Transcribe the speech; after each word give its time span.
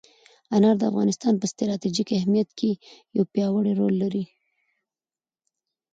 انار 0.55 0.75
د 0.79 0.83
افغانستان 0.91 1.33
په 1.37 1.45
ستراتیژیک 1.53 2.09
اهمیت 2.19 2.49
کې 2.59 2.71
یو 3.15 3.23
پیاوړی 3.33 3.73
رول 3.79 3.93
لري. 4.03 4.25